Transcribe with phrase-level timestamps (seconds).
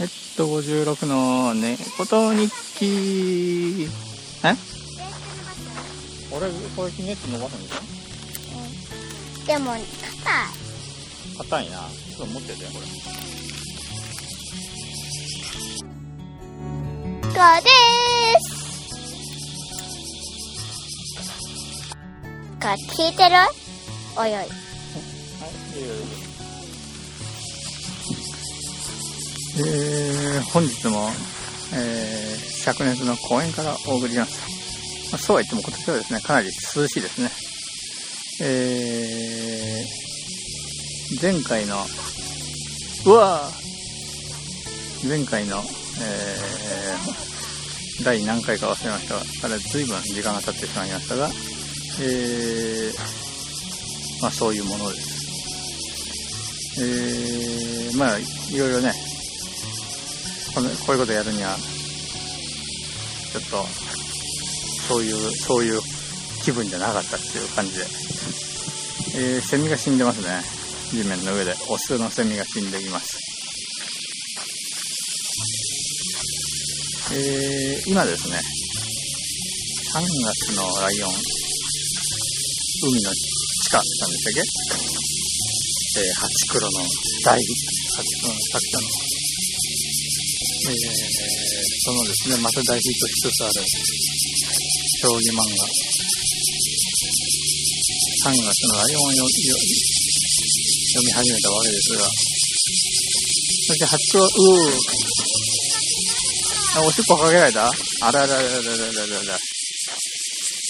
[0.00, 3.86] えっと、56のね、こと日記。
[4.42, 4.56] え
[6.32, 9.84] 俺、これネット伸ばすんでしょでも、硬い。
[11.36, 11.78] 硬いな。
[12.16, 12.86] ちょっと持ってて、これ。
[17.34, 17.68] こうで
[18.40, 18.50] す。
[22.58, 23.36] これ聞いてる？
[24.16, 24.59] おいおい。
[29.66, 31.10] え、本日も、
[31.74, 34.40] えー、灼熱の公園からお送りします。
[35.12, 36.46] まあ、そうは言っても今年はですね、かなり
[36.76, 37.30] 涼しいですね。
[38.42, 41.84] えー、前回の、
[43.06, 43.50] うわ
[45.06, 51.28] 前回の、えー、第何回か忘れましたが、から随分時間が経ってしまいましたが、
[52.00, 55.20] えー、まあそういうものです。
[56.82, 58.22] えー、まあ、い
[58.56, 58.92] ろいろね、
[60.54, 61.56] このこういうことやるには、
[63.32, 63.66] ちょっと、
[64.88, 65.80] そういう、そういう
[66.42, 67.86] 気分じゃなかったっていう感じで。
[69.16, 70.42] えー、セミが死んでますね。
[70.90, 73.18] 地面の上で、オスのセミが死んでいます。
[77.12, 78.40] えー、今ですね、
[79.94, 81.10] 3月のライオン、
[82.82, 83.16] 海の地
[83.70, 84.40] 下なんでしたっけ？
[86.00, 86.78] えー、ハチクロの
[87.24, 88.99] 大、ハチクロの作者の
[90.70, 90.76] えー、
[91.82, 93.66] そのですね、また大ヒットしつつある
[95.02, 95.66] 将棋漫画、
[98.30, 99.50] 3月のライオンをよ読
[101.04, 104.78] み始めたわけですが、そして8クロ、うー
[106.78, 107.66] あ、おしっこかけられた？
[108.02, 109.38] あららららららららら。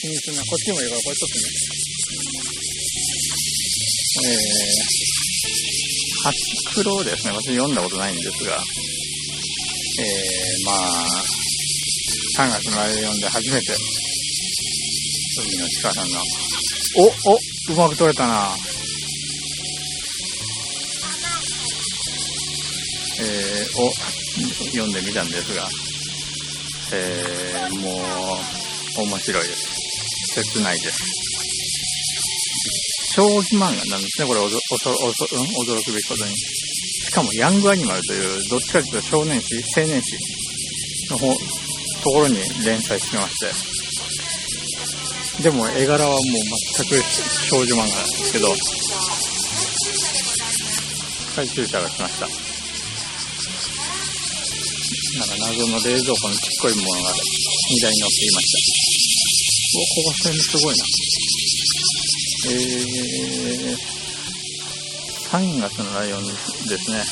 [0.00, 0.44] 気にすんな。
[0.44, 1.42] こっちもいるから、これちょっとね。
[4.24, 6.30] えー、
[6.70, 7.32] 8クロですね。
[7.32, 8.62] 私読んだことないんですが、
[10.64, 11.24] まあ、
[12.38, 13.74] 3月のライオンで初めて、
[15.42, 16.20] 海の近さんの、
[16.96, 17.38] お、お、
[17.72, 18.56] うまく撮れたな。
[23.20, 23.90] えー、を
[24.66, 25.68] 読んでみたんですが、
[26.92, 27.90] えー、も
[28.98, 29.66] う、面白いです。
[30.34, 30.98] 切ないです。
[33.14, 36.32] 将棋漫画なんですね、これ、おぞおそおそうん、驚くべきことに。
[37.08, 40.14] しかも、ヤングアニマルという、どっちかというと少年誌、青年誌
[41.10, 41.32] の方、
[42.04, 42.36] ところに
[42.66, 43.38] 連載してまし
[45.38, 45.42] て。
[45.42, 47.02] でも、絵柄はもう全く
[47.48, 48.48] 少女漫画なんですけど、
[51.34, 52.28] 回収者が来ました。
[55.18, 57.12] なんか謎の冷蔵庫のちっこいものが
[57.70, 58.58] 荷台に乗っていました。
[59.78, 60.84] お、ここ線すごいな。
[62.50, 63.97] えー、
[65.30, 66.30] 3月のライオンで
[66.78, 67.04] すね。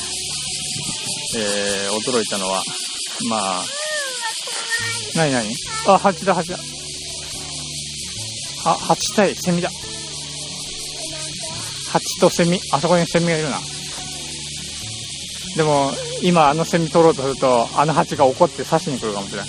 [1.37, 2.63] えー、驚いたのは、
[3.29, 3.63] まあ、
[5.15, 5.55] なになに
[5.87, 6.57] あ、蜂だ、蜂だ。
[8.65, 9.69] あ、蜂対セミだ。
[11.91, 13.59] 蜂とセミ、あそこにセミがいるな。
[15.55, 15.91] でも、
[16.23, 19.47] 今あのセミ取ろうとすると、あの蜂が怒って刺しに来るかもしれない。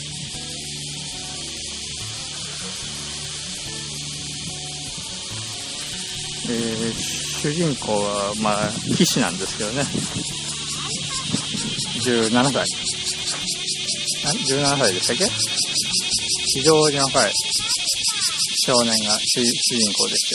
[6.51, 9.83] えー、主人公は、まあ、騎士なんですけどね。
[12.05, 12.67] 17歳。
[14.47, 15.25] 17歳でしたっけ？
[16.55, 17.33] 非常に若い
[18.67, 20.35] 少年が主主人公でして。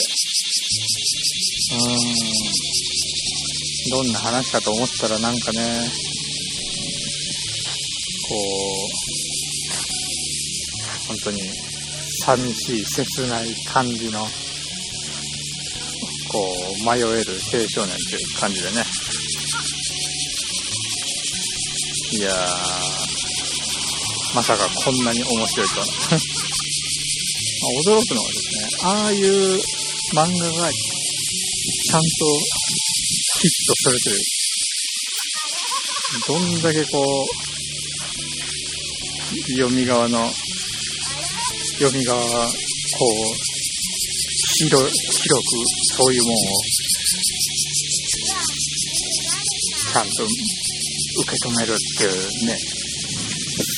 [1.74, 1.80] うー
[3.90, 3.90] ん。
[3.90, 5.90] どんな話かと思ったらなんかね、
[8.28, 8.38] こう、
[11.08, 11.42] 本当に
[12.24, 14.26] 寂しい、切ない感じの、
[16.34, 16.42] こ
[16.82, 18.82] う、迷える青少年という感じでね。
[22.10, 22.34] いや、
[24.34, 25.86] まさかこんなに面白いとは。
[27.86, 29.60] 驚くのはですね、ああいう
[30.12, 32.06] 漫画がちゃんと
[33.38, 34.16] ヒットするとい
[36.36, 37.28] う、どんだけこ
[39.30, 40.32] う、読み側の、
[41.78, 43.53] 読み側が、こう、
[44.58, 45.58] 広、広く
[45.96, 46.36] そういうもんを、
[49.92, 52.58] ちゃんと受け止めるっていうね、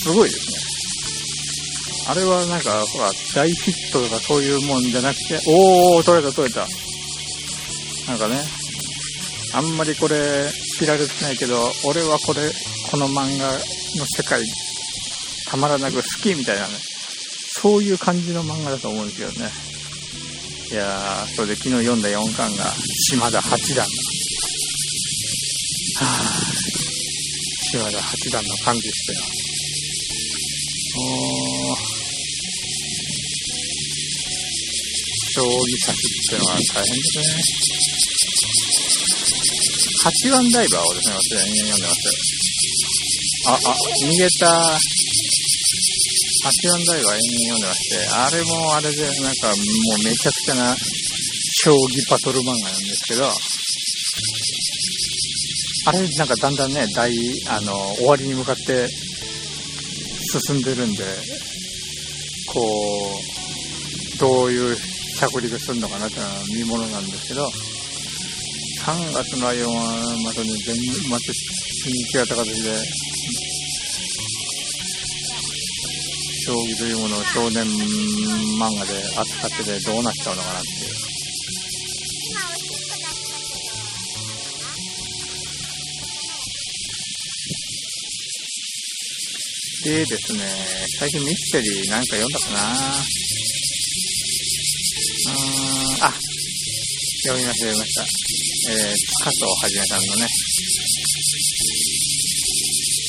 [0.03, 0.57] すごいですね。
[2.09, 6.67] あれはなんか、ほら、大ヒットとかそういうもんじゃなくて、おー、取れた取れた。
[8.07, 8.41] なんかね、
[9.55, 12.53] あんまりこれ知られてないけど、俺はこれ、
[12.91, 13.59] この漫画の
[14.07, 14.45] 世界、
[15.49, 16.75] たまらなく好きみたいなね、
[17.49, 19.51] そういう感じの漫画だと思うんですよね。
[20.69, 22.75] いやー、それで昨日読んだ4巻が、
[23.09, 23.85] 島田八段。
[23.85, 26.79] はぁ、
[27.71, 29.21] 島田八段の感じしてよ。
[30.99, 31.97] おー
[35.37, 37.29] 将棋指すってのは大変ですね。
[40.03, 42.01] 八番ダイバーをですね、私は読んでます。
[43.47, 43.59] あ、あ、
[44.03, 44.49] 逃げた。
[46.47, 49.55] 八番ダイバー延々読んでまして、あれもあれで、なんかも
[49.99, 50.77] うめちゃくちゃな
[51.59, 53.27] 将棋バトル漫画なんですけど、
[55.87, 57.11] あれなんかだんだんね、大、
[57.49, 58.87] あの、終わりに向かって
[60.47, 61.05] 進んでるんで、
[62.47, 62.63] こ
[64.15, 64.77] う、どういう
[65.19, 67.45] 着陸するのかなっていうのは見ものなんですけど、
[68.87, 69.83] 3月のライオンは
[70.23, 71.25] またね、全また
[72.21, 72.79] 違った形で、
[76.47, 81.07] 将棋というものを少年漫画で扱っててどうなっちゃうのかなっていう。
[89.87, 90.45] でですね、
[91.01, 96.15] 最近ミステリーなんか読んだかなうーん、あ、
[97.27, 98.03] 読みました、読みました。
[98.03, 98.95] えー、
[99.25, 100.27] 加藤はじめさんのね、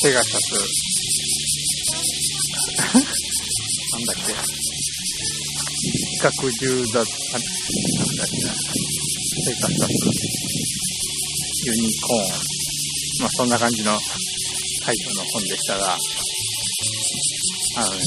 [0.04, 0.97] ペガサス、
[3.98, 4.22] なんだっけ、
[6.22, 7.10] 百獣だ、あれ
[7.98, 9.90] なんだっけな、ペガサス、
[11.66, 12.30] ユニコーン、
[13.22, 14.00] まあそんな感じの
[14.84, 15.98] タイトルの本でしたが、
[17.78, 18.02] あのね、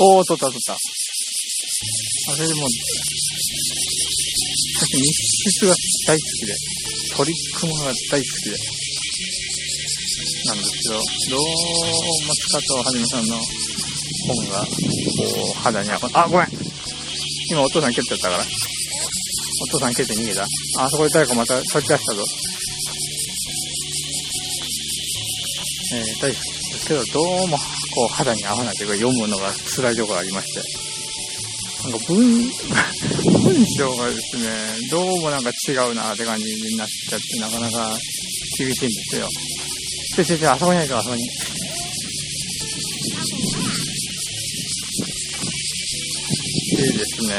[0.00, 0.72] おー、取った取った。
[0.72, 2.62] あれでも、
[4.78, 5.12] 私密
[5.50, 5.74] 室が
[6.06, 6.54] 大好きで、
[7.16, 8.56] トリックものが大好きで、
[10.50, 13.36] なんですけど、どうも加藤はじめさんの
[14.26, 14.66] 本が、こ
[15.54, 16.48] う、肌にああ、ごめん
[17.50, 18.44] 今お父さん蹴っちゃったから。
[19.62, 20.42] お父さん蹴って逃げた
[20.78, 22.24] あ、そこで誰かまた取り出したぞ。
[25.92, 27.56] えー、大ですけど、どうも、
[27.94, 30.62] こう、肌に合わないというか、読むのが辛いところがありまして。
[31.90, 32.50] なんか文、
[33.44, 34.48] 文章がですね、
[34.90, 37.96] どうもなんか違うなって感じになっちゃって、なかなか
[38.58, 39.28] 厳しいんですよ。
[40.20, 41.22] ちょちょちょ、あそこに入るあそこに。
[46.76, 47.34] でですね、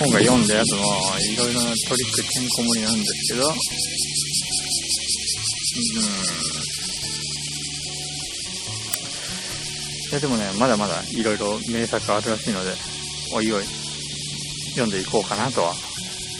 [0.00, 0.82] 今回読んだやつも、
[1.20, 3.54] いろいろなトリックてんこ盛りなんですけど、うん。
[10.10, 12.72] いやでもね、まだまだいろいろ名作あるらしいので、
[13.32, 13.64] おいおい、
[14.70, 15.74] 読んでいこうかなとは、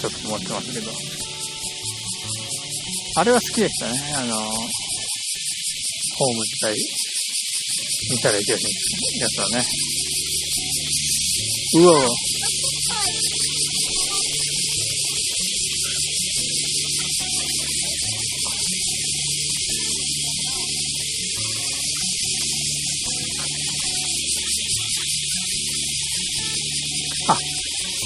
[0.00, 0.90] ちょっと思ってますけど。
[3.16, 4.36] あれは好きでしたね、あの、
[6.20, 6.76] ホームズ対、
[8.10, 8.58] 見たらいける
[9.18, 9.64] やつはね。
[11.76, 12.06] うわ。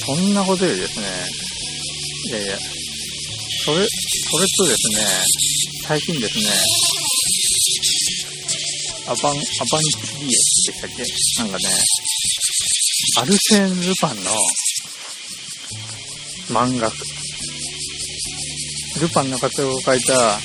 [0.06, 1.06] そんなことよりですね、
[2.26, 2.58] いやいや、
[3.64, 5.06] それ、それとですね、
[5.88, 6.44] 最近ですね、
[9.06, 11.04] アバン、アバンチリエでしたっけ？
[11.42, 11.64] なんかね、
[13.20, 14.22] アルセーヌ・ルパンの
[16.50, 16.90] 漫画、
[19.00, 20.38] ルパンの活を書いた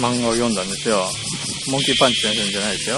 [0.00, 1.08] 漫画を読んだんですよ。
[1.70, 2.96] モンキーパンチ先生じゃないですよ。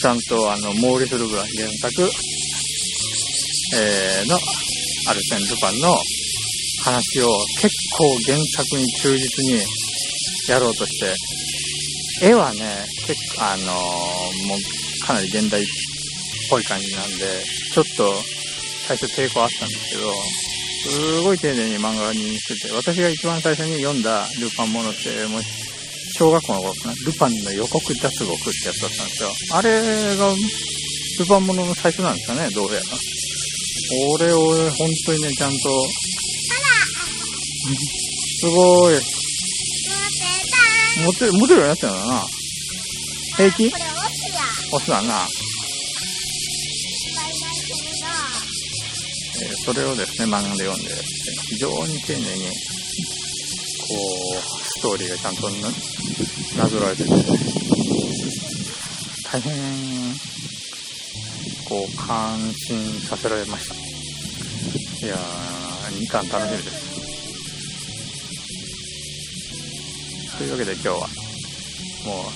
[0.00, 2.10] ちゃんとあの、モーリス・ルブラン原作、
[3.76, 4.38] えー、の
[5.10, 5.96] アルセン・ルパンの
[6.84, 7.28] 話を
[7.60, 9.62] 結構原作に忠実に
[10.48, 11.14] やろうとして、
[12.20, 13.66] 絵はね、結構、あのー
[14.48, 15.64] もうかなり現代っ
[16.50, 18.12] ぽい感じなんで、ちょっと
[18.86, 20.12] 最初抵抗あったんですけど、
[20.88, 25.42] すごい丁寧に漫画にしてて、私が一番最初に読んだルパンものって、もう
[26.14, 29.30] 小学校の頃かな、ルパンの予告脱獄ってやつだったんですよ。
[29.54, 30.32] あれが
[31.20, 32.86] ルパンものの最初なんですかね、どうやら。
[34.14, 35.56] 俺、俺、本当にね、ちゃんと、
[38.40, 38.94] すごい、
[40.98, 42.26] 持ってた持てる、持てるようになってるんだな。
[43.36, 43.70] 平気？
[43.70, 44.40] これオスや。
[44.72, 45.26] オスだな。
[49.40, 50.90] えーそれをですね、漫画で読んで、
[51.50, 53.94] 非常に丁寧に、こ
[54.34, 57.10] う、ストーリーがちゃんとななぞられてて、
[59.30, 59.52] 大変、
[61.68, 63.74] こう、感心させられました。
[65.06, 66.87] いやー、2巻楽しみです。
[70.38, 71.08] というわけで今日は、もう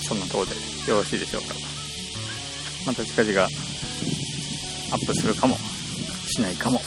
[0.03, 0.51] そんなとこで
[0.91, 1.47] よろしいでしょうか。
[2.85, 5.55] また近々アップするかも、
[6.27, 6.81] しないかも。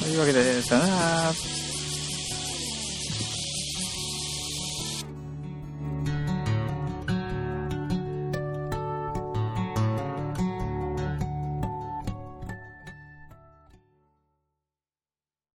[0.00, 1.61] というわけで、さよなら。